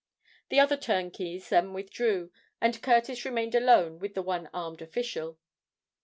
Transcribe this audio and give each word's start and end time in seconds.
The 0.49 0.59
other 0.59 0.77
turnkeys 0.77 1.49
then 1.49 1.73
withdrew; 1.73 2.31
and 2.59 2.81
Curtis 2.81 3.23
remained 3.23 3.53
alone 3.53 3.99
with 3.99 4.15
the 4.15 4.23
one 4.23 4.49
armed 4.51 4.81
official. 4.81 5.37